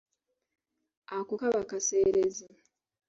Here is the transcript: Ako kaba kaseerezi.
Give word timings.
Ako 1.17 1.33
kaba 1.41 1.61
kaseerezi. 1.69 2.47